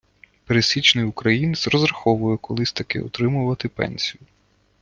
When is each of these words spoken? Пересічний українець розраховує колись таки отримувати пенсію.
Пересічний 0.45 1.05
українець 1.05 1.67
розраховує 1.67 2.37
колись 2.37 2.71
таки 2.73 3.01
отримувати 3.01 3.69
пенсію. 3.69 4.19